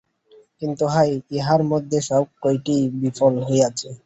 [0.61, 1.13] কিন্তু হায়!
[1.31, 3.89] ইহার মধ্যে সব কয়টিই বিফল হইয়াছে।